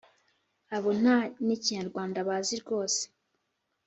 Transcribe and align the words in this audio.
abo 0.75 0.89
nta 0.99 1.17
n’ikinyarwanda 1.45 2.19
bazi 2.27 2.55
rwose! 2.63 3.01